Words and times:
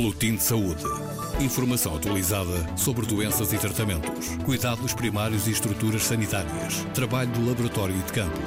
Boletim 0.00 0.36
de 0.36 0.42
Saúde. 0.42 0.82
Informação 1.40 1.94
atualizada 1.94 2.74
sobre 2.74 3.04
doenças 3.04 3.52
e 3.52 3.58
tratamentos, 3.58 4.28
cuidados 4.46 4.94
primários 4.94 5.46
e 5.46 5.50
estruturas 5.50 6.04
sanitárias, 6.04 6.86
trabalho 6.94 7.30
do 7.32 7.46
laboratório 7.46 7.94
e 7.94 8.02
de 8.02 8.10
campo. 8.10 8.40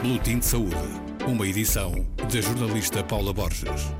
Boletim 0.00 0.38
de 0.38 0.46
Saúde. 0.46 0.76
Uma 1.26 1.44
edição 1.44 1.92
da 2.18 2.40
jornalista 2.40 3.02
Paula 3.02 3.32
Borges. 3.32 3.92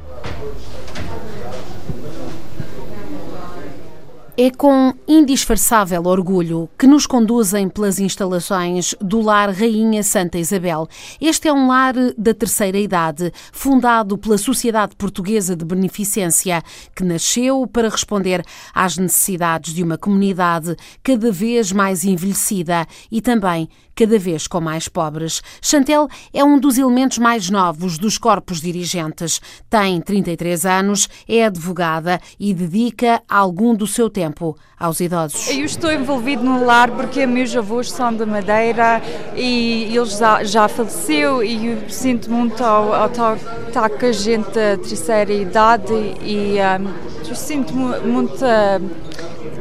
É 4.34 4.50
com 4.50 4.94
indisfarçável 5.06 6.04
orgulho 6.06 6.66
que 6.78 6.86
nos 6.86 7.06
conduzem 7.06 7.68
pelas 7.68 7.98
instalações 7.98 8.94
do 8.98 9.20
Lar 9.20 9.50
Rainha 9.50 10.02
Santa 10.02 10.38
Isabel. 10.38 10.88
Este 11.20 11.48
é 11.48 11.52
um 11.52 11.68
lar 11.68 11.92
da 12.16 12.32
terceira 12.32 12.78
idade, 12.78 13.30
fundado 13.52 14.16
pela 14.16 14.38
Sociedade 14.38 14.96
Portuguesa 14.96 15.54
de 15.54 15.66
Beneficência, 15.66 16.62
que 16.96 17.04
nasceu 17.04 17.66
para 17.66 17.90
responder 17.90 18.42
às 18.74 18.96
necessidades 18.96 19.74
de 19.74 19.82
uma 19.82 19.98
comunidade 19.98 20.76
cada 21.02 21.30
vez 21.30 21.70
mais 21.70 22.02
envelhecida 22.02 22.86
e 23.10 23.20
também 23.20 23.68
cada 23.94 24.18
vez 24.18 24.46
com 24.46 24.60
mais 24.60 24.88
pobres. 24.88 25.42
Chantel 25.60 26.08
é 26.32 26.42
um 26.42 26.58
dos 26.58 26.78
elementos 26.78 27.18
mais 27.18 27.50
novos 27.50 27.98
dos 27.98 28.18
corpos 28.18 28.60
dirigentes. 28.60 29.40
Tem 29.68 30.00
33 30.00 30.66
anos, 30.66 31.08
é 31.28 31.44
advogada 31.44 32.20
e 32.38 32.52
dedica 32.54 33.22
algum 33.28 33.74
do 33.74 33.86
seu 33.86 34.08
tempo 34.08 34.56
aos 34.78 35.00
idosos. 35.00 35.48
Eu 35.48 35.64
estou 35.64 35.92
envolvido 35.92 36.42
no 36.42 36.64
lar 36.64 36.90
porque 36.90 37.26
meus 37.26 37.54
avós 37.54 37.90
são 37.90 38.12
de 38.12 38.26
Madeira 38.26 39.00
e 39.36 39.94
eles 39.94 40.18
já, 40.18 40.42
já 40.42 40.68
faleceu 40.68 41.42
e 41.42 41.66
eu 41.66 41.90
sinto 41.90 42.30
muito 42.30 42.62
ao, 42.64 42.92
ao 42.92 43.06
estar 43.06 43.88
com 43.88 44.06
a 44.06 44.12
gente 44.12 44.46
da 44.46 44.76
terceira 44.76 45.32
idade 45.32 45.92
e 46.22 46.56
um, 46.58 47.28
eu 47.28 47.34
sinto 47.36 47.72
muito 47.74 48.44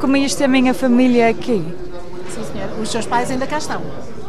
como 0.00 0.16
isto 0.16 0.40
é 0.42 0.46
a 0.46 0.48
minha 0.48 0.74
família 0.74 1.28
aqui. 1.28 1.62
Sim, 2.28 2.44
senhor. 2.52 2.80
Os 2.80 2.90
seus 2.90 3.06
pais 3.06 3.30
ainda 3.30 3.46
cá 3.46 3.58
estão? 3.58 3.80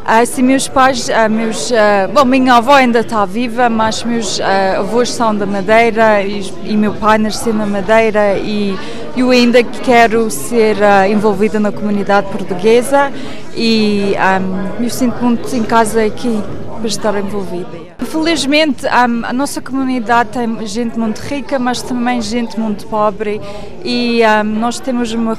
Ah, 0.06 0.26
sim, 0.26 0.42
meus 0.44 0.68
pais, 0.68 1.10
ah, 1.10 1.30
meus, 1.30 1.72
ah, 1.72 2.10
bom, 2.14 2.26
minha 2.26 2.56
avó 2.56 2.74
ainda 2.74 3.00
está 3.00 3.24
viva, 3.24 3.70
mas 3.70 4.04
meus 4.04 4.38
ah, 4.42 4.80
avós 4.80 5.10
são 5.10 5.34
da 5.34 5.46
Madeira 5.46 6.22
e, 6.22 6.44
e, 6.66 6.76
meu 6.76 6.94
pai 6.94 7.18
nasceu 7.18 7.54
na 7.54 7.66
Madeira 7.66 8.38
e 8.38 8.78
eu 9.16 9.30
ainda 9.30 9.64
quero 9.64 10.30
ser 10.30 10.84
ah, 10.84 11.08
envolvida 11.08 11.58
na 11.58 11.72
comunidade 11.72 12.28
portuguesa 12.32 13.14
e 13.56 14.14
um, 14.18 14.84
eu 14.84 14.90
sinto 14.90 15.24
muito 15.24 15.56
em 15.56 15.64
casa 15.64 16.04
aqui 16.04 16.38
para 16.80 16.88
estar 16.88 17.18
envolvida. 17.18 17.70
Felizmente 18.00 18.86
um, 18.86 19.26
a 19.26 19.32
nossa 19.32 19.62
comunidade 19.62 20.32
tem 20.32 20.68
gente 20.68 21.00
muito 21.00 21.20
rica, 21.20 21.58
mas 21.58 21.82
também 21.82 22.22
gente 22.22 22.60
muito 22.60 22.86
pobre 22.88 23.40
e 23.86 24.20
nós 24.44 24.82
temos 24.82 25.14
uma 25.14 25.38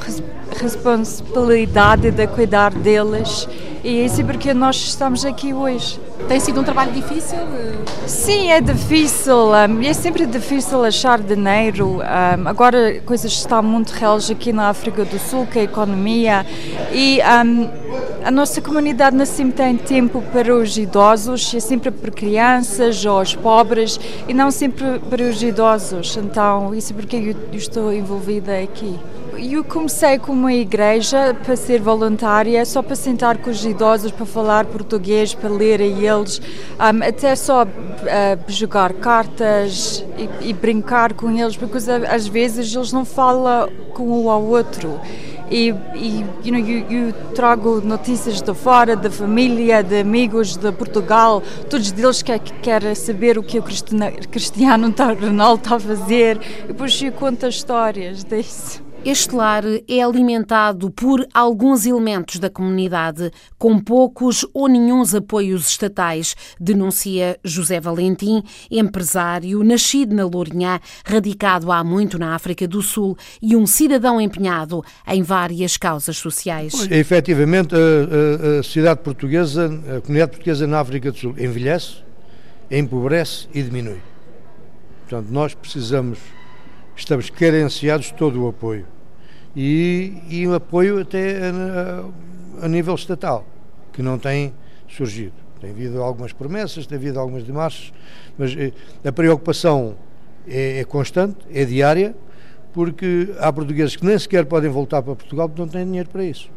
responsabilidade 0.59 2.11
de 2.11 2.27
cuidar 2.29 2.73
deles 2.73 3.47
e 3.85 4.01
é 4.01 4.07
isso 4.07 4.25
porque 4.25 4.55
nós 4.55 4.77
estamos 4.77 5.27
aqui 5.27 5.53
hoje. 5.53 6.01
Tem 6.27 6.41
sido 6.41 6.59
um 6.59 6.65
trabalho 6.65 6.91
difícil? 6.91 7.37
Sim, 8.07 8.51
é 8.51 8.59
difícil. 8.59 9.49
Um, 9.49 9.83
é 9.83 9.93
sempre 9.93 10.25
difícil 10.25 10.83
achar 10.83 11.21
dinheiro. 11.21 11.99
Um, 11.99 12.49
agora 12.49 13.03
coisas 13.03 13.31
estão 13.31 13.63
muito 13.63 13.91
reais 13.91 14.31
aqui 14.31 14.55
na 14.55 14.71
África 14.71 15.05
do 15.05 15.19
Sul, 15.19 15.47
que 15.47 15.59
é 15.59 15.61
a 15.61 15.65
economia. 15.65 16.47
E 16.95 17.21
um, 17.21 17.69
a 18.25 18.31
nossa 18.31 18.63
comunidade 18.63 19.15
não 19.15 19.27
sempre 19.27 19.53
tem 19.53 19.77
tempo 19.77 20.23
para 20.33 20.55
os 20.57 20.79
idosos, 20.79 21.55
é 21.55 21.61
sempre 21.61 21.91
para 21.91 22.11
crianças 22.11 23.05
ou 23.05 23.21
os 23.21 23.35
pobres 23.35 24.01
e 24.27 24.33
não 24.33 24.51
sempre 24.51 24.99
para 25.11 25.23
os 25.23 25.43
idosos. 25.43 26.17
Então, 26.17 26.75
isso 26.75 26.95
é 26.95 26.97
porque 26.97 27.17
eu 27.17 27.37
estou 27.53 27.93
envolvida 27.93 28.59
aqui. 28.59 28.99
Eu 29.39 29.65
comecei 29.65 30.19
com 30.19 30.33
uma 30.33 30.53
igreja 30.53 31.35
para 31.43 31.57
ser 31.57 31.81
voluntária, 31.81 32.65
só 32.65 32.83
para 32.83 32.95
sentar 32.95 33.39
com 33.39 33.51
os 33.51 33.65
idosos, 33.65 34.13
para 34.13 34.27
falar 34.27 34.67
português, 34.67 35.35
para 35.35 35.51
ler 35.51 35.81
a 35.81 35.85
eles, 35.85 36.41
um, 36.79 37.03
até 37.03 37.35
só 37.35 37.65
uh, 37.65 37.69
jogar 38.47 38.93
cartas 38.95 40.05
e, 40.17 40.51
e, 40.51 40.53
brincar 40.53 41.15
com 41.15 41.31
eles, 41.31 41.57
porque 41.57 41.79
às 42.09 42.27
vezes 42.27 42.75
eles 42.75 42.93
não 42.93 43.05
falam 43.05 43.69
com 43.93 44.23
um 44.23 44.31
ao 44.31 44.43
outro. 44.43 45.01
E, 45.51 45.75
e 45.95 46.25
you 46.45 46.53
know, 46.53 46.61
eu, 46.61 46.91
eu, 46.91 47.13
trago 47.35 47.81
notícias 47.81 48.41
de 48.41 48.55
fora, 48.55 48.97
da 48.97 49.11
família, 49.11 49.83
de 49.83 50.01
amigos 50.01 50.57
de 50.57 50.71
Portugal, 50.73 51.43
todos 51.69 51.93
deles 51.93 52.23
que 52.23 52.39
querem 52.63 52.95
saber 52.95 53.39
o 53.39 53.43
que 53.43 53.59
o 53.59 53.63
Cristiano 53.63 54.95
Ronaldo 55.21 55.63
está 55.63 55.77
a 55.77 55.81
fazer, 55.81 56.41
e 56.65 56.69
depois 56.69 57.01
eu 57.03 57.13
conto 57.13 57.47
as 57.47 57.55
histórias 57.55 58.25
disso. 58.25 58.84
Este 59.07 59.35
lar 59.35 59.65
é 59.87 60.03
alimentado 60.03 60.91
por 60.91 61.29
alguns 61.35 61.85
elementos 61.85 62.39
da 62.39 62.49
comunidade, 62.49 63.31
com 63.59 63.79
poucos 63.79 64.47
ou 64.55 64.67
nenhums 64.67 65.15
apoios 65.15 65.69
estatais, 65.69 66.35
denuncia 66.59 67.39
José 67.45 67.79
Valentim, 67.79 68.43
empresário 68.71 69.63
nascido 69.63 70.15
na 70.15 70.25
Lourinhã, 70.25 70.81
radicado 71.05 71.71
há 71.71 71.85
muito 71.85 72.19
na 72.19 72.35
África 72.35 72.67
do 72.67 72.81
Sul 72.81 73.15
e 73.43 73.55
um 73.55 73.67
cidadão 73.67 74.19
empenhado 74.19 74.83
em 75.07 75.23
várias 75.23 75.77
causas 75.77 76.17
sociais. 76.17 76.91
efetivamente, 76.91 77.75
a, 77.75 78.57
a, 78.57 78.61
a 78.61 78.63
sociedade 78.63 79.01
portuguesa, 79.03 79.67
a 79.67 80.01
comunidade 80.01 80.31
portuguesa 80.31 80.67
na 80.67 80.81
África 80.81 81.13
do 81.13 81.19
Sul 81.19 81.35
envelhece, 81.39 81.97
empobrece 82.71 83.49
e 83.53 83.63
diminui. 83.63 84.01
Portanto, 85.03 85.29
nós 85.31 85.53
precisamos, 85.53 86.19
estamos 86.97 87.29
carenciados 87.29 88.07
de 88.07 88.15
todo 88.15 88.43
o 88.43 88.49
apoio 88.49 88.94
e, 89.57 90.15
e 90.29 90.47
o 90.47 90.55
apoio 90.55 91.01
até 91.01 91.51
a, 91.51 92.65
a, 92.65 92.69
nível 92.69 92.95
estatal, 92.95 93.47
que 93.93 94.03
não 94.03 94.19
tem 94.19 94.53
surgido. 94.89 95.33
Tem 95.61 95.71
havido 95.71 96.03
algumas 96.03 96.33
promessas, 96.33 96.87
tem 96.87 96.99
havido 96.99 97.19
algumas 97.19 97.43
demarches, 97.45 97.93
mas 98.37 98.55
eh, 98.57 98.73
a 99.05 99.13
preocupação 99.13 99.97
é, 100.47 100.81
é, 100.81 100.85
constante, 100.85 101.39
é 101.53 101.65
diária, 101.65 102.15
porque 102.73 103.33
há 103.39 103.53
portugueses 103.53 103.97
que 103.97 104.05
nem 104.05 104.19
sequer 104.19 104.45
podem 104.45 104.69
voltar 104.69 105.01
para 105.01 105.15
Portugal 105.15 105.49
porque 105.49 105.63
não 105.63 105.69
têm 105.69 105.85
dinheiro 105.85 106.09
para 106.11 106.25
isso. 106.25 106.51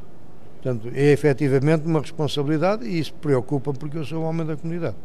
Portanto, 0.56 0.92
é 0.94 1.12
efetivamente 1.12 1.86
uma 1.86 2.02
responsabilidade 2.02 2.86
e 2.86 3.00
isso 3.00 3.14
preocupa 3.14 3.72
porque 3.72 3.98
eu 3.98 4.04
sou 4.04 4.24
um 4.24 4.26
homem 4.26 4.46
da 4.46 4.58
comunidade. 4.58 4.96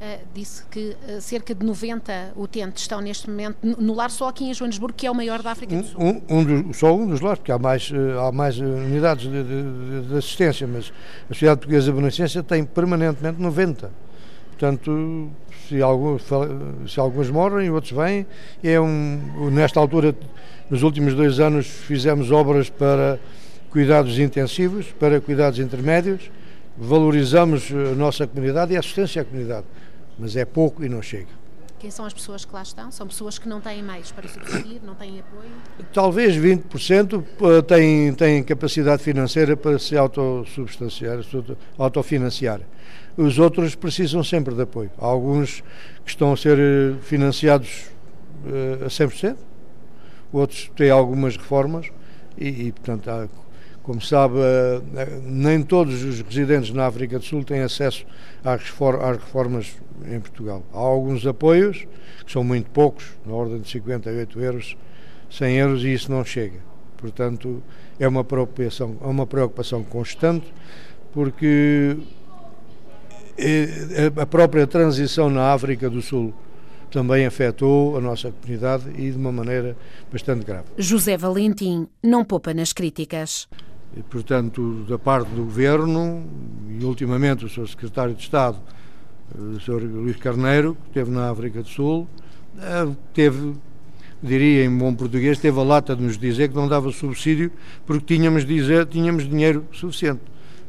Uh, 0.00 0.18
disse 0.34 0.64
que 0.70 0.96
uh, 1.08 1.20
cerca 1.20 1.54
de 1.54 1.64
90 1.64 2.32
utentes 2.36 2.82
estão 2.82 3.00
neste 3.00 3.30
momento 3.30 3.56
no 3.62 3.94
lar 3.94 4.10
só 4.10 4.28
aqui 4.28 4.44
em 4.44 4.52
Joanesburgo, 4.52 4.92
que 4.92 5.06
é 5.06 5.10
o 5.10 5.14
maior 5.14 5.40
da 5.40 5.52
África 5.52 5.76
do 5.76 5.84
Sul. 5.84 6.00
Um, 6.00 6.22
um 6.28 6.44
dos, 6.44 6.76
só 6.76 6.94
um 6.94 7.06
dos 7.06 7.20
lares, 7.20 7.38
porque 7.38 7.52
há 7.52 7.58
mais, 7.58 7.90
uh, 7.90 8.18
há 8.18 8.32
mais 8.32 8.58
unidades 8.58 9.30
de, 9.30 9.42
de, 9.44 10.08
de, 10.08 10.16
assistência, 10.16 10.66
mas 10.66 10.92
a 11.30 11.34
Sociedade 11.34 11.60
Portuguesa 11.60 11.86
de 11.86 11.96
Beneficência 11.96 12.42
tem 12.42 12.64
permanentemente 12.64 13.40
90. 13.40 13.90
Portanto, 14.50 15.30
se, 15.68 15.80
alguns, 15.80 16.22
se 16.88 16.98
alguns 17.00 17.30
morrem, 17.30 17.70
outros 17.70 17.92
vêm, 17.92 18.26
é 18.62 18.80
um, 18.80 19.50
nesta 19.52 19.78
altura, 19.78 20.14
nos 20.68 20.82
últimos 20.82 21.14
dois 21.14 21.38
anos, 21.38 21.66
fizemos 21.66 22.32
obras 22.32 22.68
para 22.68 23.18
cuidados 23.70 24.18
intensivos, 24.18 24.86
para 24.98 25.20
cuidados 25.20 25.58
intermédios, 25.60 26.30
valorizamos 26.76 27.70
a 27.70 27.94
nossa 27.94 28.26
comunidade 28.26 28.72
e 28.72 28.76
a 28.76 28.80
assistência 28.80 29.22
à 29.22 29.24
comunidade 29.24 29.66
mas 30.18 30.36
é 30.36 30.44
pouco 30.44 30.84
e 30.84 30.88
não 30.88 31.02
chega. 31.02 31.44
Quem 31.78 31.90
são 31.90 32.06
as 32.06 32.14
pessoas 32.14 32.46
que 32.46 32.54
lá 32.54 32.62
estão? 32.62 32.90
São 32.90 33.06
pessoas 33.06 33.38
que 33.38 33.46
não 33.46 33.60
têm 33.60 33.82
meios 33.82 34.10
para 34.10 34.26
subsistir, 34.26 34.80
não 34.82 34.94
têm 34.94 35.20
apoio? 35.20 35.50
Talvez 35.92 36.34
20% 36.34 37.22
eh, 37.22 37.62
têm, 37.62 38.14
têm 38.14 38.42
capacidade 38.42 39.02
financeira 39.02 39.54
para 39.54 39.78
se 39.78 39.94
autossubstanciar, 39.94 41.18
autofinanciar. 41.76 42.62
Os 43.18 43.38
outros 43.38 43.74
precisam 43.74 44.24
sempre 44.24 44.54
de 44.54 44.62
apoio. 44.62 44.90
Há 44.98 45.04
alguns 45.04 45.62
que 46.04 46.10
estão 46.10 46.32
a 46.32 46.36
ser 46.38 46.58
eh, 46.58 46.94
financiados 47.02 47.90
uh, 48.46 48.86
a 48.86 48.88
100%, 48.88 49.36
outros 50.32 50.70
têm 50.74 50.88
algumas 50.88 51.36
reformas 51.36 51.90
e, 52.38 52.68
e 52.68 52.72
portanto, 52.72 53.08
há 53.08 53.28
como 53.84 54.00
sabe, 54.00 54.36
eh, 54.38 55.20
nem 55.22 55.62
todos 55.62 56.02
os 56.02 56.22
residentes 56.22 56.70
na 56.70 56.86
África 56.86 57.18
do 57.18 57.24
Sul 57.24 57.44
têm 57.44 57.60
acesso 57.60 58.06
às 58.42 58.62
reformas 58.62 59.76
em 60.06 60.20
Portugal. 60.20 60.64
Há 60.72 60.78
alguns 60.78 61.26
apoios, 61.26 61.86
que 62.24 62.32
são 62.32 62.42
muito 62.44 62.70
poucos, 62.70 63.12
na 63.24 63.32
ordem 63.32 63.60
de 63.60 63.68
58 63.70 64.40
euros, 64.40 64.76
100 65.30 65.56
euros, 65.56 65.84
e 65.84 65.92
isso 65.92 66.10
não 66.10 66.24
chega. 66.24 66.58
Portanto, 66.96 67.62
é 67.98 68.08
uma 68.08 68.24
preocupação, 68.24 68.96
é 69.02 69.06
uma 69.06 69.26
preocupação 69.26 69.82
constante, 69.84 70.52
porque 71.12 71.96
eh, 73.36 74.12
a 74.16 74.26
própria 74.26 74.66
transição 74.66 75.28
na 75.28 75.52
África 75.52 75.90
do 75.90 76.00
Sul 76.00 76.32
também 76.90 77.26
afetou 77.26 77.96
a 77.96 78.00
nossa 78.00 78.30
comunidade 78.30 78.88
e 78.96 79.10
de 79.10 79.16
uma 79.16 79.32
maneira 79.32 79.76
bastante 80.12 80.44
grave. 80.46 80.64
José 80.78 81.16
Valentim 81.16 81.88
não 82.00 82.24
poupa 82.24 82.54
nas 82.54 82.72
críticas. 82.72 83.48
E, 83.96 84.02
portanto, 84.02 84.84
da 84.88 84.98
parte 84.98 85.28
do 85.30 85.44
Governo, 85.44 86.24
e 86.68 86.84
ultimamente 86.84 87.44
o 87.44 87.48
Sr. 87.48 87.68
Secretário 87.68 88.14
de 88.14 88.22
Estado, 88.22 88.58
o 89.34 89.60
Sr. 89.60 89.82
Luís 89.82 90.16
Carneiro, 90.16 90.74
que 90.74 90.88
esteve 90.88 91.10
na 91.10 91.30
África 91.30 91.62
do 91.62 91.68
Sul, 91.68 92.08
eh, 92.58 92.88
teve 93.12 93.54
diria 94.24 94.64
em 94.64 94.78
bom 94.78 94.94
português, 94.94 95.38
teve 95.38 95.60
a 95.60 95.62
lata 95.62 95.94
de 95.94 96.02
nos 96.02 96.16
dizer 96.16 96.48
que 96.48 96.54
não 96.54 96.66
dava 96.66 96.90
subsídio 96.90 97.52
porque 97.84 98.14
tínhamos, 98.14 98.46
dizer, 98.46 98.86
tínhamos 98.86 99.28
dinheiro 99.28 99.66
suficiente. 99.70 100.22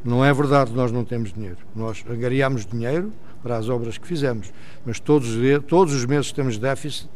Não 0.03 0.23
é 0.23 0.33
verdade, 0.33 0.73
nós 0.73 0.91
não 0.91 1.05
temos 1.05 1.31
dinheiro. 1.31 1.57
Nós 1.73 2.03
angariámos 2.09 2.65
dinheiro 2.65 3.13
para 3.41 3.57
as 3.57 3.69
obras 3.69 3.97
que 3.97 4.05
fizemos, 4.05 4.51
mas 4.85 4.99
todos, 4.99 5.29
todos 5.67 5.93
os 5.93 6.05
meses 6.05 6.31
temos 6.31 6.57
déficit 6.57 7.09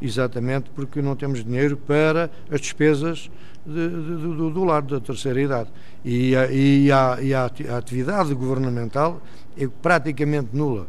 exatamente 0.00 0.70
porque 0.74 1.00
não 1.00 1.16
temos 1.16 1.44
dinheiro 1.44 1.76
para 1.76 2.30
as 2.50 2.60
despesas 2.60 3.30
de, 3.66 3.88
de, 3.88 4.16
do, 4.36 4.50
do 4.50 4.64
lar 4.64 4.82
da 4.82 5.00
terceira 5.00 5.40
idade. 5.40 5.70
E 6.04 6.32
e, 6.50 6.92
a, 6.92 7.18
e 7.20 7.34
a, 7.34 7.50
atividade 7.76 8.34
governamental 8.34 9.22
é 9.56 9.66
praticamente 9.66 10.50
nula. 10.52 10.86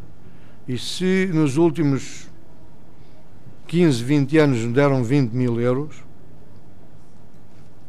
E 0.68 0.77
se 0.77 1.30
nos 1.33 1.57
últimos 1.57 2.27
15, 3.68 4.04
20 4.04 4.38
anos 4.38 4.63
nos 4.63 4.74
deram 4.74 5.04
20 5.04 5.31
mil 5.31 5.60
euros, 5.60 6.04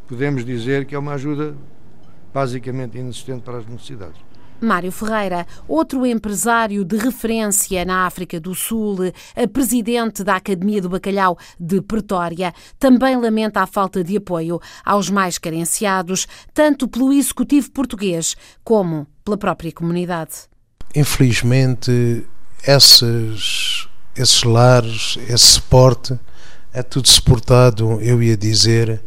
podemos 0.06 0.44
dizer 0.44 0.84
que 0.84 0.94
é 0.94 0.98
uma 0.98 1.14
ajuda 1.14 1.54
basicamente 2.32 2.98
inexistente 2.98 3.42
para 3.42 3.58
as 3.58 3.66
necessidades. 3.66 4.25
Mário 4.60 4.90
Ferreira, 4.90 5.46
outro 5.68 6.06
empresário 6.06 6.84
de 6.84 6.96
referência 6.96 7.84
na 7.84 8.06
África 8.06 8.40
do 8.40 8.54
Sul, 8.54 8.98
presidente 9.52 10.24
da 10.24 10.36
Academia 10.36 10.80
do 10.80 10.88
Bacalhau 10.88 11.38
de 11.58 11.80
Pretória, 11.80 12.52
também 12.78 13.16
lamenta 13.16 13.60
a 13.60 13.66
falta 13.66 14.02
de 14.02 14.16
apoio 14.16 14.60
aos 14.84 15.10
mais 15.10 15.38
carenciados, 15.38 16.26
tanto 16.54 16.88
pelo 16.88 17.12
executivo 17.12 17.70
português 17.70 18.36
como 18.64 19.06
pela 19.24 19.36
própria 19.36 19.72
comunidade. 19.72 20.32
Infelizmente, 20.94 22.24
esses, 22.66 23.88
esses 24.16 24.42
lares, 24.42 25.18
esse 25.28 25.44
suporte, 25.44 26.18
é 26.72 26.82
tudo 26.82 27.08
suportado, 27.08 28.00
eu 28.00 28.22
ia 28.22 28.36
dizer, 28.36 29.02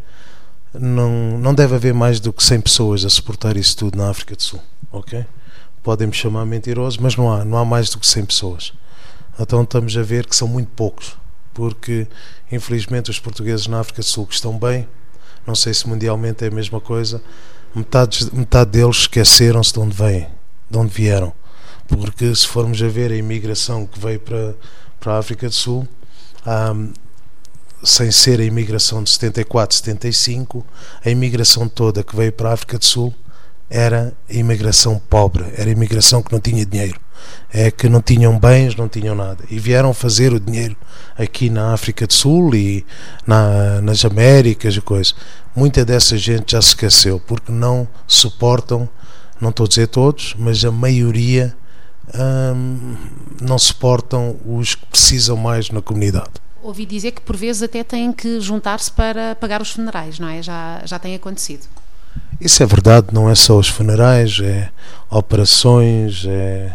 não, 0.73 1.37
não 1.37 1.53
deve 1.53 1.75
haver 1.75 1.93
mais 1.93 2.19
do 2.19 2.33
que 2.33 2.43
100 2.43 2.61
pessoas 2.61 3.05
a 3.05 3.09
suportar 3.09 3.57
isso 3.57 3.77
tudo 3.77 3.97
na 3.97 4.09
África 4.09 4.35
do 4.35 4.41
Sul, 4.41 4.59
ok? 4.91 5.25
Podem 5.83 6.07
me 6.07 6.13
chamar 6.13 6.45
mentiroso, 6.45 6.99
mas 7.01 7.15
não 7.15 7.31
há, 7.31 7.43
não 7.45 7.57
há 7.57 7.65
mais 7.65 7.89
do 7.89 7.99
que 7.99 8.07
100 8.07 8.25
pessoas. 8.25 8.73
Então 9.39 9.63
estamos 9.63 9.95
a 9.97 10.01
ver 10.01 10.25
que 10.25 10.35
são 10.35 10.47
muito 10.47 10.69
poucos, 10.75 11.17
porque 11.53 12.07
infelizmente 12.51 13.09
os 13.09 13.19
portugueses 13.19 13.67
na 13.67 13.79
África 13.79 14.01
do 14.01 14.05
Sul 14.05 14.27
que 14.27 14.33
estão 14.33 14.57
bem, 14.57 14.87
não 15.47 15.55
sei 15.55 15.73
se 15.73 15.87
mundialmente 15.87 16.43
é 16.43 16.47
a 16.47 16.51
mesma 16.51 16.79
coisa, 16.79 17.21
metade, 17.73 18.29
metade 18.33 18.71
deles 18.71 18.97
esqueceram-se 18.97 19.73
de 19.73 19.79
onde 19.79 19.95
vêm, 19.95 20.27
de 20.69 20.77
onde 20.77 20.93
vieram. 20.93 21.33
Porque 21.87 22.35
se 22.35 22.47
formos 22.47 22.81
a 22.83 22.87
ver 22.87 23.11
a 23.11 23.15
imigração 23.15 23.85
que 23.85 23.99
veio 23.99 24.19
para, 24.19 24.55
para 24.99 25.13
a 25.13 25.17
África 25.17 25.47
do 25.47 25.55
Sul, 25.55 25.87
um, 26.45 26.93
sem 27.83 28.11
ser 28.11 28.39
a 28.39 28.43
imigração 28.43 29.01
de 29.01 29.09
74, 29.09 29.77
75, 29.77 30.65
a 31.03 31.09
imigração 31.09 31.67
toda 31.67 32.03
que 32.03 32.15
veio 32.15 32.31
para 32.31 32.49
a 32.49 32.53
África 32.53 32.77
do 32.77 32.85
Sul 32.85 33.13
era 33.69 34.13
a 34.27 34.33
imigração 34.33 34.99
pobre, 35.09 35.45
era 35.55 35.69
a 35.69 35.71
imigração 35.71 36.23
que 36.23 36.31
não 36.31 36.39
tinha 36.39 36.65
dinheiro, 36.65 36.99
é 37.53 37.69
que 37.69 37.87
não 37.87 38.01
tinham 38.01 38.37
bens, 38.39 38.75
não 38.75 38.87
tinham 38.89 39.15
nada. 39.15 39.43
E 39.49 39.59
vieram 39.59 39.93
fazer 39.93 40.33
o 40.33 40.39
dinheiro 40.39 40.75
aqui 41.17 41.49
na 41.49 41.73
África 41.73 42.07
do 42.07 42.13
Sul 42.13 42.55
e 42.55 42.85
na, 43.27 43.81
nas 43.81 44.03
Américas 44.03 44.75
e 44.75 44.81
coisas. 44.81 45.15
Muita 45.55 45.85
dessa 45.85 46.17
gente 46.17 46.53
já 46.53 46.61
se 46.61 46.69
esqueceu 46.69 47.19
porque 47.19 47.51
não 47.51 47.87
suportam, 48.07 48.89
não 49.39 49.49
estou 49.49 49.65
a 49.65 49.69
dizer 49.69 49.87
todos, 49.87 50.35
mas 50.37 50.65
a 50.65 50.71
maioria 50.71 51.55
hum, 52.15 52.95
não 53.41 53.59
suportam 53.59 54.35
os 54.45 54.75
que 54.75 54.85
precisam 54.87 55.37
mais 55.37 55.69
na 55.69 55.81
comunidade. 55.81 56.31
Ouvi 56.61 56.85
dizer 56.85 57.11
que 57.11 57.21
por 57.21 57.37
vezes 57.37 57.63
até 57.63 57.83
têm 57.83 58.11
que 58.11 58.39
juntar-se 58.41 58.91
para 58.91 59.35
pagar 59.35 59.61
os 59.61 59.71
funerais, 59.71 60.19
não 60.19 60.27
é? 60.27 60.41
Já, 60.41 60.81
já 60.85 60.99
tem 60.99 61.15
acontecido. 61.15 61.67
Isso 62.39 62.63
é 62.63 62.65
verdade, 62.65 63.07
não 63.11 63.29
é 63.29 63.35
só 63.35 63.57
os 63.57 63.67
funerais, 63.67 64.39
é 64.41 64.69
operações, 65.09 66.25
é. 66.25 66.73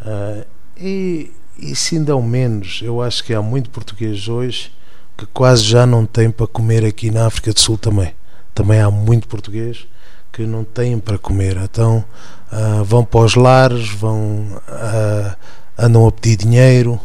Uh, 0.00 0.44
e, 0.76 1.32
e 1.58 1.76
se 1.76 1.96
ainda 1.96 2.12
ao 2.12 2.22
menos, 2.22 2.80
eu 2.82 3.00
acho 3.00 3.22
que 3.22 3.32
há 3.32 3.40
muito 3.40 3.70
português 3.70 4.28
hoje 4.28 4.72
que 5.16 5.24
quase 5.26 5.62
já 5.62 5.86
não 5.86 6.04
tem 6.04 6.30
para 6.30 6.46
comer 6.46 6.84
aqui 6.84 7.10
na 7.10 7.26
África 7.26 7.52
do 7.52 7.60
Sul 7.60 7.78
também. 7.78 8.12
Também 8.52 8.80
há 8.80 8.90
muito 8.90 9.28
português 9.28 9.86
que 10.32 10.42
não 10.42 10.64
têm 10.64 10.98
para 10.98 11.16
comer. 11.16 11.56
Então 11.56 12.04
uh, 12.52 12.84
vão 12.84 13.04
para 13.04 13.20
os 13.20 13.36
lares, 13.36 13.88
vão, 13.88 14.60
uh, 14.68 15.36
andam 15.78 16.06
a 16.06 16.12
pedir 16.12 16.36
dinheiro, 16.36 17.00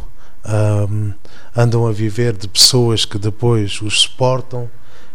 andam 1.56 1.86
a 1.86 1.92
viver 1.92 2.36
de 2.36 2.48
pessoas 2.48 3.04
que 3.04 3.16
depois 3.16 3.80
os 3.80 4.00
suportam 4.00 4.68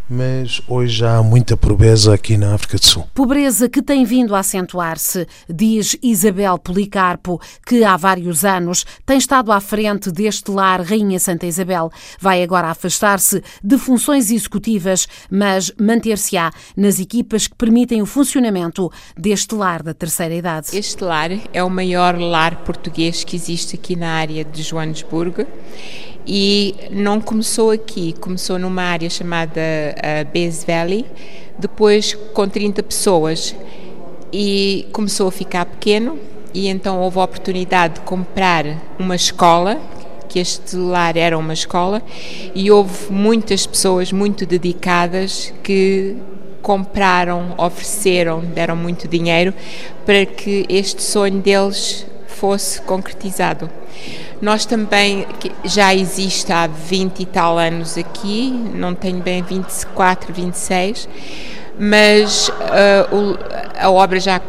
mas 0.09 0.61
hoje 0.67 0.97
já 0.97 1.17
há 1.17 1.23
muita 1.23 1.57
pobreza 1.57 2.13
aqui 2.13 2.37
na 2.37 2.53
África 2.53 2.77
do 2.77 2.85
Sul. 2.85 3.07
Pobreza 3.13 3.67
que 3.67 3.81
tem 3.81 4.05
vindo 4.05 4.35
a 4.35 4.39
acentuar-se, 4.39 5.27
diz 5.49 5.97
Isabel 6.01 6.57
Policarpo, 6.57 7.41
que 7.65 7.83
há 7.83 7.97
vários 7.97 8.45
anos 8.45 8.85
tem 9.05 9.17
estado 9.17 9.51
à 9.51 9.59
frente 9.59 10.11
deste 10.11 10.51
lar 10.51 10.81
Rainha 10.81 11.19
Santa 11.19 11.45
Isabel. 11.45 11.91
Vai 12.19 12.41
agora 12.41 12.69
afastar-se 12.69 13.43
de 13.63 13.77
funções 13.77 14.31
executivas, 14.31 15.07
mas 15.29 15.71
manter-se-á 15.79 16.51
nas 16.75 16.99
equipas 16.99 17.47
que 17.47 17.55
permitem 17.55 18.01
o 18.01 18.05
funcionamento 18.05 18.91
deste 19.17 19.55
lar 19.55 19.83
da 19.83 19.93
terceira 19.93 20.35
idade. 20.35 20.67
Este 20.73 21.03
lar 21.03 21.31
é 21.53 21.63
o 21.63 21.69
maior 21.69 22.17
lar 22.17 22.63
português 22.63 23.23
que 23.23 23.35
existe 23.35 23.75
aqui 23.75 23.95
na 23.95 24.11
área 24.11 24.43
de 24.43 24.63
Joanesburgo 24.63 25.45
e 26.27 26.75
não 26.91 27.21
começou 27.21 27.71
aqui, 27.71 28.13
começou 28.19 28.59
numa 28.59 28.81
área 28.81 29.09
chamada 29.09 29.61
uh, 29.61 30.65
Valley, 30.67 31.05
depois 31.57 32.13
com 32.33 32.47
30 32.47 32.83
pessoas. 32.83 33.55
E 34.33 34.85
começou 34.91 35.29
a 35.29 35.31
ficar 35.31 35.65
pequeno 35.65 36.19
e 36.53 36.67
então 36.67 36.99
houve 36.99 37.17
a 37.17 37.23
oportunidade 37.23 37.95
de 37.95 37.99
comprar 38.01 38.65
uma 38.99 39.15
escola 39.15 39.79
que 40.27 40.39
este 40.39 40.75
lar 40.75 41.15
era 41.15 41.37
uma 41.37 41.53
escola 41.53 42.01
e 42.53 42.69
houve 42.69 43.11
muitas 43.11 43.65
pessoas 43.65 44.11
muito 44.11 44.45
dedicadas 44.45 45.53
que 45.63 46.17
compraram, 46.61 47.55
ofereceram, 47.57 48.41
deram 48.41 48.75
muito 48.75 49.07
dinheiro 49.07 49.53
para 50.05 50.25
que 50.25 50.65
este 50.67 51.01
sonho 51.01 51.39
deles 51.39 52.05
fosse 52.27 52.81
concretizado. 52.81 53.69
Nós 54.41 54.65
também, 54.65 55.25
já 55.63 55.95
existe 55.95 56.51
há 56.53 56.67
20 56.67 57.21
e 57.21 57.25
tal 57.25 57.57
anos 57.57 57.97
aqui, 57.97 58.51
não 58.73 58.93
tenho 58.93 59.19
bem 59.21 59.41
24, 59.41 60.31
26, 60.31 61.09
mas 61.79 62.49
uh, 62.49 63.37
a 63.79 63.89
obra 63.89 64.19
já, 64.19 64.41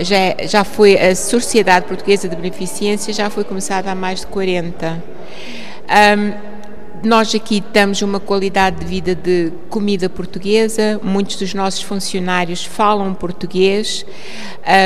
já, 0.00 0.46
já 0.46 0.64
foi, 0.64 0.96
a 0.96 1.14
Sociedade 1.14 1.86
Portuguesa 1.86 2.28
de 2.28 2.36
Beneficência 2.36 3.12
já 3.12 3.28
foi 3.30 3.44
começada 3.44 3.90
há 3.90 3.94
mais 3.94 4.20
de 4.20 4.26
40. 4.26 5.02
Um, 5.88 6.55
nós 7.06 7.32
aqui 7.36 7.62
damos 7.72 8.02
uma 8.02 8.18
qualidade 8.18 8.80
de 8.80 8.84
vida 8.84 9.14
de 9.14 9.52
comida 9.70 10.08
portuguesa, 10.08 11.00
muitos 11.04 11.36
dos 11.36 11.54
nossos 11.54 11.80
funcionários 11.80 12.64
falam 12.64 13.14
português, 13.14 14.04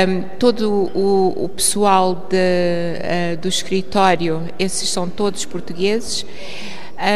um, 0.07 0.21
todo 0.37 0.69
o, 0.69 1.45
o 1.45 1.49
pessoal 1.49 2.27
de, 2.29 2.37
uh, 2.37 3.37
do 3.41 3.47
escritório, 3.47 4.43
esses 4.59 4.87
são 4.89 5.09
todos 5.09 5.45
portugueses, 5.45 6.23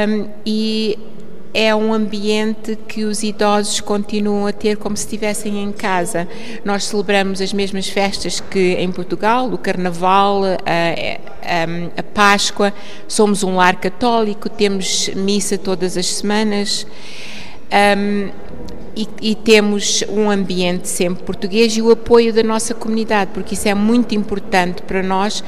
um, 0.09 0.27
e 0.43 0.97
é 1.55 1.73
um 1.73 1.93
ambiente 1.93 2.77
que 2.85 3.05
os 3.05 3.23
idosos 3.23 3.79
continuam 3.79 4.45
a 4.45 4.51
ter 4.51 4.75
como 4.75 4.97
se 4.97 5.05
estivessem 5.05 5.63
em 5.63 5.71
casa. 5.71 6.27
Nós 6.65 6.83
celebramos 6.83 7.39
as 7.39 7.53
mesmas 7.53 7.87
festas 7.87 8.41
que 8.41 8.73
em 8.73 8.91
Portugal, 8.91 9.47
o 9.47 9.57
Carnaval, 9.57 10.43
a, 10.43 10.49
a, 10.57 11.99
a 11.99 12.03
Páscoa, 12.03 12.73
somos 13.07 13.41
um 13.41 13.55
lar 13.55 13.77
católico, 13.77 14.49
temos 14.49 15.09
missa 15.15 15.57
todas 15.57 15.95
as 15.95 16.07
semanas. 16.07 16.85
Um, 17.71 18.29
e, 18.97 19.07
e, 19.21 19.35
temos 19.35 20.03
um 20.09 20.29
ambiente 20.29 20.87
sempre 20.87 21.23
português 21.23 21.75
e 21.75 21.81
o 21.81 21.91
apoio 21.91 22.33
da 22.33 22.43
nossa 22.43 22.73
comunidade, 22.73 23.31
porque 23.33 23.53
isso 23.53 23.67
é 23.67 23.73
muito 23.73 24.15
importante 24.15 24.81
para 24.81 25.03
nós 25.03 25.43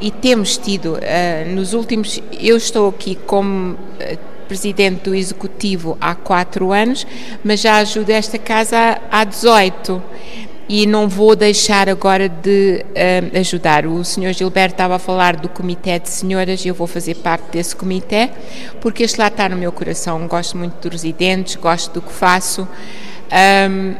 e 0.00 0.10
temos 0.10 0.56
tido 0.56 0.94
uh, 0.94 1.54
nos 1.54 1.72
últimos. 1.72 2.22
Eu 2.38 2.58
estou 2.58 2.90
aqui 2.90 3.14
como. 3.14 3.72
Uh, 3.72 4.35
presidente 4.46 5.04
do 5.04 5.14
Executivo 5.14 5.96
há 6.00 6.14
quatro 6.14 6.72
anos, 6.72 7.06
mas 7.44 7.60
já 7.60 7.76
ajudo 7.76 8.10
esta 8.10 8.38
casa 8.38 9.00
há 9.10 9.24
18 9.24 10.02
e 10.68 10.86
não 10.86 11.08
vou 11.08 11.36
deixar 11.36 11.88
agora 11.88 12.28
de 12.28 12.84
uh, 12.88 13.38
ajudar. 13.38 13.86
O 13.86 14.04
senhor 14.04 14.32
Gilberto 14.32 14.74
estava 14.74 14.96
a 14.96 14.98
falar 14.98 15.36
do 15.36 15.48
comitê 15.48 15.98
de 15.98 16.08
senhoras 16.08 16.64
e 16.64 16.68
eu 16.68 16.74
vou 16.74 16.86
fazer 16.86 17.14
parte 17.16 17.52
desse 17.52 17.74
comitê, 17.74 18.30
porque 18.80 19.04
este 19.04 19.18
lá 19.18 19.28
está 19.28 19.48
no 19.48 19.56
meu 19.56 19.70
coração. 19.70 20.26
Gosto 20.26 20.56
muito 20.56 20.74
dos 20.82 21.02
residentes, 21.02 21.56
gosto 21.56 21.92
do 21.94 22.02
que 22.02 22.12
faço. 22.12 22.66
Um, 23.70 23.94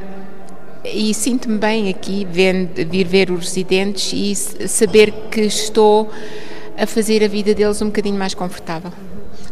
e 0.85 1.13
sinto-me 1.15 1.59
bem 1.59 1.89
aqui 1.89 2.27
vendo, 2.31 2.89
vir 2.89 3.07
ver 3.07 3.31
os 3.31 3.47
residentes 3.47 4.13
e 4.13 4.35
saber 4.69 5.13
que 5.31 5.43
estou 5.43 6.11
a 6.77 6.87
fazer 6.87 7.25
a 7.25 7.29
vida 7.29 7.55
deles 7.55 7.81
um 7.83 7.87
bocadinho 7.87 8.19
mais 8.19 8.35
confortável. 8.35 8.93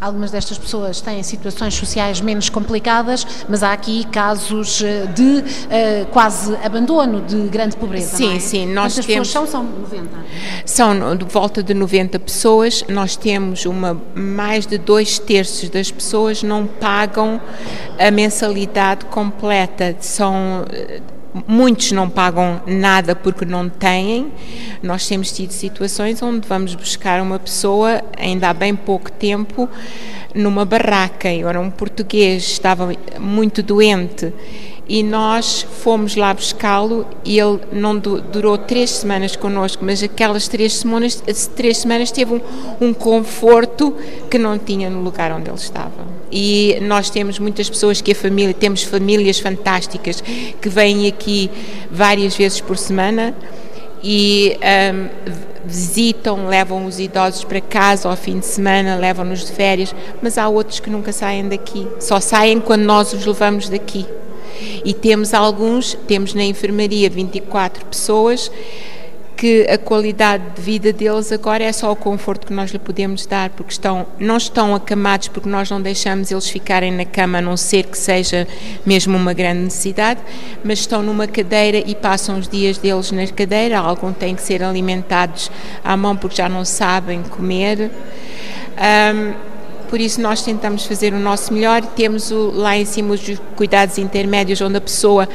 Algumas 0.04 0.30
destas 0.30 0.58
pessoas 0.58 1.00
têm 1.00 1.22
situações 1.22 1.72
sociais 1.72 2.20
menos 2.20 2.50
complicadas, 2.50 3.26
mas 3.48 3.62
há 3.62 3.72
aqui 3.72 4.04
casos 4.08 4.82
eh, 4.82 5.06
de 5.06 5.38
uh, 5.38 6.06
quase 6.12 6.54
abandono, 6.62 7.22
de 7.22 7.48
grande 7.48 7.74
pobreza. 7.74 8.14
Sim, 8.14 8.36
é? 8.36 8.38
sim. 8.38 8.66
Nós 8.66 8.92
Quantas 8.92 9.06
temos, 9.06 9.28
pessoas 9.28 9.48
são? 9.48 9.64
São 9.64 9.80
90? 9.80 10.08
São 10.66 11.16
de 11.16 11.24
volta 11.24 11.62
de 11.62 11.72
90 11.72 12.18
pessoas. 12.18 12.84
Nós 12.86 13.16
temos 13.16 13.64
uma 13.64 13.98
mais 14.14 14.66
de 14.66 14.76
dois 14.76 15.18
terços 15.18 15.70
das 15.70 15.90
pessoas 15.90 16.42
não 16.42 16.66
pagam 16.66 17.40
a 17.98 18.10
mensalidade 18.10 19.06
completa. 19.06 19.96
São 20.00 20.66
Muitos 21.48 21.90
não 21.90 22.08
pagam 22.08 22.62
nada 22.64 23.16
porque 23.16 23.44
não 23.44 23.68
têm. 23.68 24.32
Nós 24.82 25.06
temos 25.08 25.32
tido 25.32 25.50
situações 25.50 26.22
onde 26.22 26.46
vamos 26.46 26.74
buscar 26.76 27.20
uma 27.20 27.38
pessoa, 27.40 28.02
ainda 28.16 28.50
há 28.50 28.54
bem 28.54 28.76
pouco 28.76 29.10
tempo, 29.10 29.68
numa 30.32 30.64
barraca. 30.64 31.28
Era 31.28 31.60
um 31.60 31.70
português, 31.70 32.44
estava 32.44 32.92
muito 33.18 33.62
doente 33.62 34.32
e 34.86 35.02
nós 35.02 35.66
fomos 35.82 36.14
lá 36.14 36.34
buscá-lo 36.34 37.06
e 37.24 37.38
ele 37.38 37.58
não 37.72 37.98
durou 37.98 38.58
três 38.58 38.90
semanas 38.90 39.34
connosco, 39.34 39.84
mas 39.84 40.02
aquelas 40.02 40.46
três 40.46 40.74
semanas, 40.74 41.22
três 41.56 41.78
semanas 41.78 42.10
teve 42.10 42.34
um, 42.34 42.40
um 42.80 42.92
conforto 42.92 43.94
que 44.30 44.36
não 44.36 44.58
tinha 44.58 44.90
no 44.90 45.00
lugar 45.00 45.32
onde 45.32 45.48
ele 45.48 45.56
estava. 45.56 46.04
E 46.30 46.78
nós 46.82 47.08
temos 47.08 47.38
muitas 47.38 47.70
pessoas 47.70 48.00
que 48.00 48.12
a 48.12 48.14
família, 48.14 48.52
temos 48.52 48.82
famílias 48.82 49.38
fantásticas 49.38 50.20
que 50.20 50.68
vêm 50.68 51.06
aqui 51.06 51.50
várias 51.90 52.36
vezes 52.36 52.60
por 52.60 52.76
semana 52.76 53.34
e 54.02 54.58
um, 54.92 55.08
visitam, 55.64 56.46
levam 56.46 56.84
os 56.84 57.00
idosos 57.00 57.42
para 57.44 57.60
casa 57.60 58.06
ao 58.06 58.16
fim 58.16 58.38
de 58.38 58.46
semana, 58.46 58.96
levam-nos 58.96 59.46
de 59.46 59.52
férias, 59.52 59.94
mas 60.20 60.36
há 60.36 60.46
outros 60.46 60.78
que 60.78 60.90
nunca 60.90 61.10
saem 61.10 61.48
daqui, 61.48 61.88
só 61.98 62.20
saem 62.20 62.60
quando 62.60 62.82
nós 62.82 63.14
os 63.14 63.24
levamos 63.24 63.70
daqui. 63.70 64.06
E 64.84 64.92
temos 64.92 65.34
alguns, 65.34 65.94
temos 66.06 66.34
na 66.34 66.44
enfermaria 66.44 67.08
24 67.10 67.84
pessoas 67.86 68.50
que 69.36 69.66
a 69.68 69.76
qualidade 69.76 70.42
de 70.54 70.62
vida 70.62 70.92
deles 70.92 71.32
agora 71.32 71.64
é 71.64 71.72
só 71.72 71.90
o 71.90 71.96
conforto 71.96 72.46
que 72.46 72.52
nós 72.52 72.70
lhe 72.70 72.78
podemos 72.78 73.26
dar, 73.26 73.50
porque 73.50 73.72
estão, 73.72 74.06
não 74.18 74.36
estão 74.36 74.74
acamados 74.74 75.28
porque 75.28 75.48
nós 75.48 75.68
não 75.70 75.80
deixamos 75.80 76.30
eles 76.30 76.48
ficarem 76.48 76.92
na 76.92 77.04
cama, 77.04 77.38
a 77.38 77.40
não 77.40 77.56
ser 77.56 77.84
que 77.84 77.98
seja 77.98 78.46
mesmo 78.86 79.16
uma 79.16 79.32
grande 79.32 79.60
necessidade, 79.60 80.20
mas 80.62 80.78
estão 80.80 81.02
numa 81.02 81.26
cadeira 81.26 81.78
e 81.78 81.94
passam 81.94 82.38
os 82.38 82.48
dias 82.48 82.78
deles 82.78 83.10
na 83.10 83.26
cadeira, 83.26 83.78
alguns 83.78 84.16
têm 84.16 84.34
que 84.34 84.42
ser 84.42 84.62
alimentados 84.62 85.50
à 85.82 85.96
mão 85.96 86.16
porque 86.16 86.36
já 86.36 86.48
não 86.48 86.64
sabem 86.64 87.22
comer. 87.22 87.90
Um, 88.78 89.53
por 89.88 90.00
isso 90.00 90.20
nós 90.20 90.42
tentamos 90.42 90.84
fazer 90.86 91.12
o 91.12 91.18
nosso 91.18 91.52
melhor. 91.52 91.82
Temos 91.82 92.30
o, 92.30 92.50
lá 92.50 92.76
em 92.76 92.84
cima 92.84 93.14
os 93.14 93.20
cuidados 93.56 93.98
intermédios, 93.98 94.60
onde 94.60 94.76
a 94.76 94.80
pessoa 94.80 95.28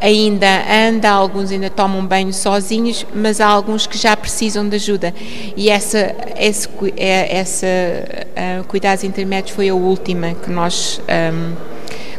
ainda 0.00 0.46
anda, 0.88 1.10
alguns 1.10 1.50
ainda 1.50 1.70
tomam 1.70 2.04
banho 2.04 2.32
sozinhos, 2.32 3.06
mas 3.14 3.40
há 3.40 3.46
alguns 3.46 3.86
que 3.86 3.98
já 3.98 4.16
precisam 4.16 4.68
de 4.68 4.76
ajuda. 4.76 5.14
E 5.56 5.70
essa, 5.70 6.14
esse, 6.38 6.68
é, 6.96 7.38
essa 7.38 7.66
uh, 7.66 8.64
cuidados 8.64 9.04
intermédios 9.04 9.54
foi 9.54 9.68
a 9.68 9.74
última 9.74 10.34
que 10.34 10.50
nós. 10.50 11.00
Um, 11.08 11.73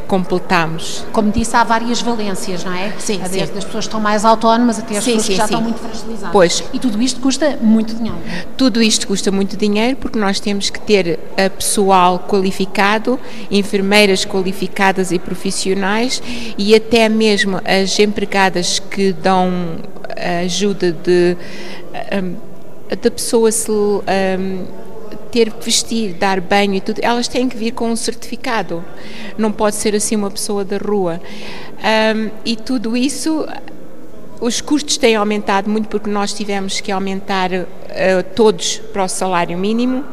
completamos. 0.07 1.05
Como 1.11 1.31
disse, 1.31 1.55
há 1.55 1.63
várias 1.63 2.01
valências, 2.01 2.63
não 2.63 2.73
é? 2.73 2.93
Sim, 2.97 3.19
Desde 3.19 3.33
sim. 3.33 3.41
as 3.41 3.49
pessoas 3.65 3.71
que 3.71 3.79
estão 3.79 3.99
mais 3.99 4.25
autónomas 4.25 4.79
até 4.79 4.97
as 4.97 5.03
sim, 5.03 5.11
pessoas 5.11 5.25
sim, 5.25 5.31
que 5.31 5.37
já 5.37 5.47
sim. 5.47 5.53
estão 5.53 5.61
muito 5.61 5.79
fragilizadas. 5.79 6.31
Pois. 6.31 6.63
E 6.73 6.79
tudo 6.79 7.01
isto 7.01 7.19
custa 7.19 7.57
muito 7.61 7.95
dinheiro. 7.95 8.17
Tudo 8.57 8.81
isto 8.81 9.07
custa 9.07 9.31
muito 9.31 9.57
dinheiro 9.57 9.97
porque 9.97 10.19
nós 10.19 10.39
temos 10.39 10.69
que 10.69 10.79
ter 10.79 11.19
eh, 11.37 11.49
pessoal 11.49 12.19
qualificado, 12.27 13.19
enfermeiras 13.49 14.25
qualificadas 14.25 15.11
e 15.11 15.19
profissionais 15.19 16.21
e 16.57 16.75
até 16.75 17.09
mesmo 17.09 17.61
as 17.65 17.97
empregadas 17.99 18.79
que 18.79 19.11
dão 19.13 19.77
ajuda 20.43 20.91
de 20.91 21.37
eh, 21.93 22.23
da 23.01 23.09
pessoa 23.09 23.51
se 23.51 23.71
um, 23.71 24.65
ter 25.35 25.51
que 25.51 25.65
vestir, 25.65 26.13
dar 26.13 26.39
banho 26.39 26.75
e 26.75 26.79
tudo, 26.79 27.01
elas 27.03 27.27
têm 27.27 27.49
que 27.49 27.57
vir 27.57 27.71
com 27.71 27.91
um 27.91 27.95
certificado. 27.97 28.81
Não 29.37 29.51
pode 29.51 29.75
ser 29.75 29.93
assim 29.93 30.15
uma 30.15 30.31
pessoa 30.31 30.63
da 30.63 30.77
rua. 30.77 31.21
Um, 32.15 32.31
e 32.45 32.55
tudo 32.55 32.95
isso 32.95 33.45
os 34.39 34.61
custos 34.61 34.95
têm 34.95 35.15
aumentado 35.15 35.69
muito 35.69 35.89
porque 35.89 36.09
nós 36.09 36.33
tivemos 36.33 36.79
que 36.79 36.89
aumentar 36.89 37.51
uh, 37.51 37.65
todos 38.33 38.77
para 38.93 39.03
o 39.03 39.09
salário 39.09 39.57
mínimo, 39.57 40.05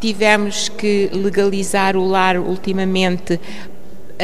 tivemos 0.00 0.70
que 0.70 1.10
legalizar 1.12 1.94
o 1.94 2.06
lar 2.06 2.38
ultimamente 2.38 3.38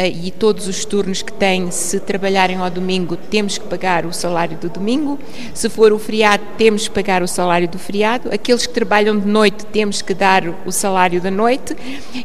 e 0.07 0.31
todos 0.31 0.67
os 0.67 0.85
turnos 0.85 1.23
que 1.23 1.33
têm, 1.33 1.71
se 1.71 2.01
trabalharem 2.01 2.57
ao 2.57 2.71
domingo, 2.71 3.17
temos 3.17 3.59
que 3.59 3.67
pagar 3.67 4.07
o 4.07 4.13
salário 4.13 4.57
do 4.57 4.69
domingo. 4.69 5.19
Se 5.55 5.69
for 5.69 5.93
o 5.93 5.99
feriado, 5.99 6.43
temos 6.57 6.89
que 6.89 6.95
pagar 6.95 7.23
o 7.23 7.29
salário 7.29 7.69
do 7.69 7.79
feriado. 7.79 8.33
Aqueles 8.33 8.67
que 8.67 8.73
trabalham 8.73 9.19
de 9.19 9.27
noite, 9.27 9.67
temos 9.67 10.03
que 10.03 10.15
dar 10.15 10.45
o 10.65 10.73
salário 10.73 11.21
da 11.21 11.31
noite. 11.31 11.77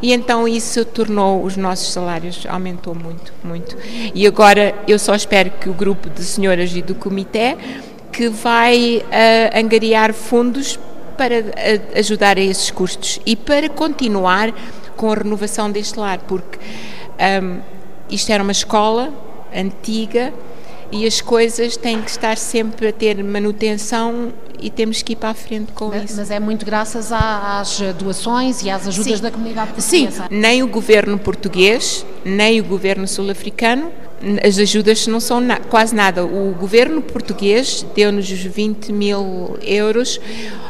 E 0.02 0.14
então 0.14 0.48
isso 0.48 0.86
tornou 0.86 1.44
os 1.44 1.58
nossos 1.58 1.92
salários, 1.92 2.46
aumentou 2.48 2.96
muito, 2.96 3.34
muito. 3.44 3.76
E 4.14 4.26
agora 4.26 4.76
eu 4.88 5.00
só 5.00 5.16
espero 5.16 5.52
que 5.52 5.70
o 5.70 5.74
grupo 5.74 6.10
de 6.10 6.24
senhoras 6.24 6.76
e 6.76 6.82
do 6.82 6.96
comitê 6.96 7.58
que 8.12 8.30
vai 8.30 9.04
uh, 9.04 9.60
angariar 9.60 10.14
fundos 10.14 10.80
para 11.18 11.40
uh, 11.42 12.00
ajudar 12.00 12.38
a 12.38 12.42
esses 12.42 12.72
custos 12.72 13.20
e 13.26 13.36
para 13.36 13.68
continuar 13.68 14.54
com 14.96 15.12
a 15.12 15.16
renovação 15.16 15.70
deste 15.70 16.00
lar, 16.00 16.20
porque 16.20 16.58
um, 17.44 17.60
isto 18.10 18.32
era 18.32 18.44
uma 18.44 18.52
escola 18.52 19.14
antiga 19.54 20.34
e 20.92 21.06
as 21.06 21.22
coisas 21.22 21.76
têm 21.76 22.02
que 22.02 22.10
estar 22.10 22.38
sempre 22.38 22.88
a 22.88 22.94
ter 22.94 23.22
manutenção 23.24 24.32
e 24.60 24.70
temos 24.70 25.02
que 25.02 25.14
ir 25.14 25.16
para 25.16 25.30
a 25.30 25.34
frente 25.34 25.72
com 25.74 25.88
mas, 25.88 26.06
isso. 26.06 26.18
Mas 26.18 26.32
é 26.32 26.40
muito 26.40 26.66
graças 26.66 27.12
às 27.12 27.80
doações 27.98 28.64
e 28.64 28.70
às 28.70 28.88
ajudas 28.88 29.18
Sim. 29.18 29.24
da 29.24 29.32
comunidade 29.32 29.72
Sim, 29.82 30.06
portuguesa. 30.06 30.28
nem 30.32 30.64
o 30.64 30.68
governo 30.68 31.18
português, 31.18 32.06
nem 32.24 32.60
o 32.60 32.64
governo 32.64 33.08
sul-africano, 33.08 33.92
as 34.44 34.58
ajudas 34.58 35.06
não 35.08 35.20
são 35.20 35.40
na, 35.40 35.60
quase 35.60 35.94
nada. 35.94 36.26
O 36.26 36.56
governo 36.58 37.02
português 37.02 37.86
deu-nos 37.96 38.30
20 38.30 38.92
mil 38.92 39.58
euros, 39.62 40.20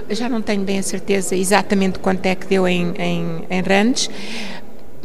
já 0.09 0.27
não 0.27 0.41
tenho 0.41 0.63
bem 0.63 0.79
a 0.79 0.83
certeza 0.83 1.35
exatamente 1.35 1.99
quanto 1.99 2.25
é 2.25 2.35
que 2.35 2.47
deu 2.47 2.67
em, 2.67 2.93
em, 2.97 3.43
em 3.49 3.61
randes, 3.61 4.09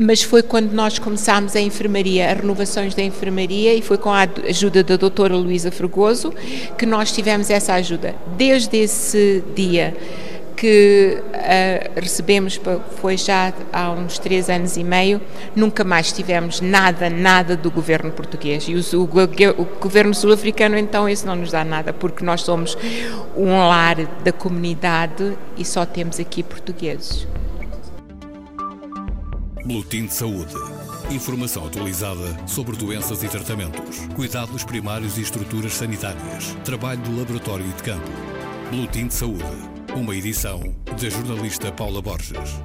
mas 0.00 0.22
foi 0.22 0.42
quando 0.42 0.72
nós 0.72 0.98
começámos 0.98 1.54
a 1.54 1.60
enfermaria, 1.60 2.32
as 2.32 2.38
renovações 2.38 2.94
da 2.94 3.02
enfermaria, 3.02 3.74
e 3.74 3.82
foi 3.82 3.98
com 3.98 4.10
a 4.10 4.26
ajuda 4.48 4.82
da 4.82 4.96
doutora 4.96 5.36
Luísa 5.36 5.70
Fregoso 5.70 6.32
que 6.78 6.86
nós 6.86 7.12
tivemos 7.12 7.50
essa 7.50 7.74
ajuda. 7.74 8.14
Desde 8.34 8.78
esse 8.78 9.44
dia 9.54 9.94
que 10.56 11.18
uh, 11.20 12.00
recebemos, 12.00 12.58
foi 12.96 13.18
já 13.18 13.52
há 13.70 13.90
uns 13.90 14.18
três 14.18 14.48
anos 14.48 14.78
e 14.78 14.84
meio, 14.84 15.20
nunca 15.54 15.84
mais 15.84 16.12
tivemos 16.12 16.62
nada, 16.62 17.10
nada 17.10 17.54
do 17.54 17.70
governo 17.70 18.10
português. 18.10 18.64
E 18.68 18.74
o, 18.74 19.00
o, 19.00 19.04
o 19.04 19.64
governo 19.80 20.14
sul-africano, 20.14 20.78
então, 20.78 21.06
isso 21.06 21.26
não 21.26 21.36
nos 21.36 21.50
dá 21.50 21.62
nada, 21.62 21.92
porque 21.92 22.24
nós 22.24 22.40
somos 22.40 22.76
um 23.36 23.50
lar 23.68 23.96
da 24.24 24.32
comunidade 24.32 25.36
e 25.58 25.64
só 25.64 25.84
temos 25.84 26.18
aqui 26.18 26.42
portugueses. 26.42 27.26
Boletim 29.70 30.06
de 30.06 30.14
Saúde. 30.14 30.52
Informação 31.12 31.64
atualizada 31.64 32.44
sobre 32.44 32.76
doenças 32.76 33.22
e 33.22 33.28
tratamentos, 33.28 34.00
cuidados 34.16 34.64
primários 34.64 35.16
e 35.16 35.22
estruturas 35.22 35.74
sanitárias, 35.74 36.56
trabalho 36.64 37.00
do 37.02 37.16
laboratório 37.16 37.64
e 37.64 37.72
de 37.72 37.82
campo. 37.84 38.10
Boletim 38.68 39.06
de 39.06 39.14
Saúde. 39.14 39.44
Uma 39.94 40.16
edição 40.16 40.60
da 40.86 41.08
jornalista 41.08 41.70
Paula 41.70 42.02
Borges. 42.02 42.60